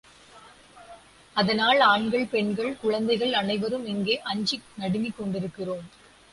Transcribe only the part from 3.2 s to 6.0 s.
அனைவரும் இங்கே அஞ்சி நடுங்கிக் கொண்டி ருக்கிறோம்.